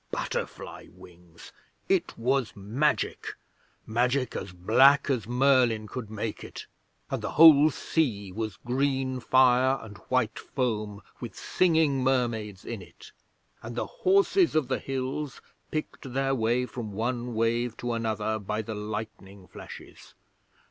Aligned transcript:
Butterfly 0.09 0.87
wings! 0.95 1.51
It 1.87 2.17
was 2.17 2.55
Magic 2.55 3.35
Magic 3.85 4.35
as 4.35 4.51
black 4.51 5.11
as 5.11 5.27
Merlin 5.27 5.85
could 5.87 6.09
make 6.09 6.43
it, 6.43 6.65
and 7.11 7.21
the 7.21 7.33
whole 7.33 7.69
sea 7.69 8.31
was 8.31 8.57
green 8.65 9.19
fire 9.19 9.77
and 9.79 9.99
white 10.09 10.39
foam 10.39 11.03
with 11.19 11.35
singing 11.35 12.03
mermaids 12.03 12.65
in 12.65 12.81
it. 12.81 13.11
And 13.61 13.75
the 13.75 13.85
Horses 13.85 14.55
of 14.55 14.69
the 14.69 14.79
Hills 14.79 15.39
picked 15.69 16.11
their 16.13 16.33
way 16.33 16.65
from 16.65 16.93
one 16.93 17.35
wave 17.35 17.77
to 17.77 17.93
another 17.93 18.39
by 18.39 18.63
the 18.63 18.73
lightning 18.73 19.47
flashes! 19.47 20.15